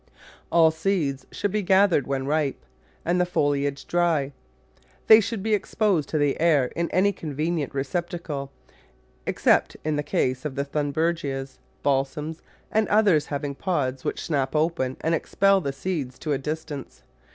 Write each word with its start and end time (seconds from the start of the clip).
All 0.51 0.71
seeds 0.71 1.27
should 1.31 1.51
be 1.51 1.61
gathered 1.61 2.07
when 2.07 2.25
ripe 2.25 2.65
and 3.05 3.21
the 3.21 3.23
foliage 3.27 3.85
dry. 3.85 4.31
They 5.05 5.19
should 5.19 5.43
be 5.43 5.53
exposed 5.53 6.09
to 6.09 6.17
the 6.17 6.39
air 6.39 6.71
in 6.75 6.89
any 6.89 7.11
convenient 7.13 7.75
receptacle, 7.75 8.51
except 9.27 9.77
in 9.85 9.97
the 9.97 10.01
case 10.01 10.43
of 10.43 10.55
the 10.55 10.65
Thunbergias, 10.65 11.59
Balsams, 11.83 12.41
and 12.71 12.87
others 12.87 13.27
having 13.27 13.53
pods 13.53 14.03
which 14.03 14.25
snap 14.25 14.55
open 14.55 14.97
and 15.01 15.13
expel 15.13 15.61
the 15.61 15.71
seeds 15.71 16.17
to 16.17 16.33
a 16.33 16.39
distance. 16.39 17.03